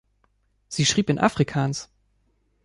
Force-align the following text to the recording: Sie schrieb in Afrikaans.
Sie 0.67 0.87
schrieb 0.87 1.11
in 1.11 1.19
Afrikaans. 1.19 1.91